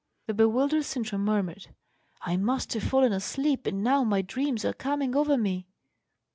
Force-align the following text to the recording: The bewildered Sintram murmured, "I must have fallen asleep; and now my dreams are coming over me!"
The 0.25 0.33
bewildered 0.33 0.83
Sintram 0.83 1.23
murmured, 1.23 1.67
"I 2.23 2.35
must 2.35 2.73
have 2.73 2.81
fallen 2.81 3.13
asleep; 3.13 3.67
and 3.67 3.83
now 3.83 4.03
my 4.03 4.23
dreams 4.23 4.65
are 4.65 4.73
coming 4.73 5.15
over 5.15 5.37
me!" 5.37 5.67